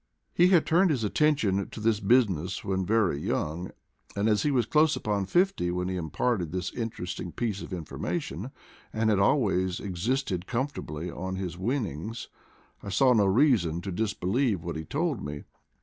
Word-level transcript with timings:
He 0.33 0.47
had 0.47 0.65
turned 0.65 0.89
his 0.89 1.03
attention 1.03 1.69
to 1.69 1.79
this 1.79 1.99
business 1.99 2.63
when 2.63 2.87
very 2.87 3.19
young, 3.19 3.69
and 4.15 4.27
as 4.27 4.41
he 4.41 4.49
was 4.49 4.65
close 4.65 4.95
upon 4.95 5.27
fifty 5.27 5.69
when 5.69 5.89
he 5.89 5.95
imparted 5.95 6.51
this 6.51 6.73
interesting 6.73 7.31
piece 7.31 7.61
of 7.61 7.71
information, 7.71 8.49
and 8.91 9.11
had 9.11 9.19
always 9.19 9.79
existed 9.79 10.47
comfortably 10.47 11.11
on 11.11 11.35
his 11.35 11.55
win 11.55 11.83
nings, 11.83 12.29
I 12.81 12.89
saw 12.89 13.13
no 13.13 13.27
reason 13.27 13.79
to 13.81 13.91
disbelieve 13.91 14.63
what 14.63 14.75
he 14.75 14.85
told 14.85 15.23
me. 15.23 15.43